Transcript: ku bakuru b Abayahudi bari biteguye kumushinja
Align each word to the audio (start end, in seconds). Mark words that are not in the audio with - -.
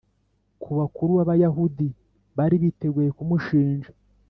ku 0.61 0.69
bakuru 0.77 1.11
b 1.15 1.19
Abayahudi 1.23 1.87
bari 2.37 2.55
biteguye 2.63 3.09
kumushinja 3.17 3.89